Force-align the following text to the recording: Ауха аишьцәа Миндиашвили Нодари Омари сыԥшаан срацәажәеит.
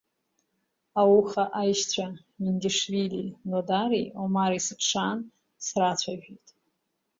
Ауха 0.99 1.43
аишьцәа 1.59 2.05
Миндиашвили 2.41 3.25
Нодари 3.49 4.11
Омари 4.21 4.65
сыԥшаан 4.65 5.19
срацәажәеит. 5.65 6.47